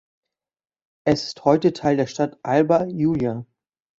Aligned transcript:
Es 1.05 1.25
ist 1.25 1.45
heute 1.45 1.73
Teil 1.73 1.95
der 1.95 2.07
Stadt 2.07 2.39
Alba 2.41 2.85
Iulia. 2.87 3.45